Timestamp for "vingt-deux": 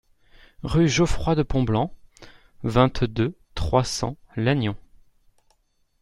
2.63-3.37